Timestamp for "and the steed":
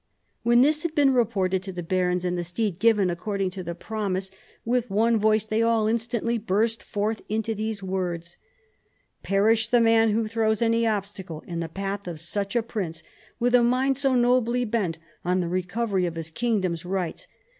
2.25-2.79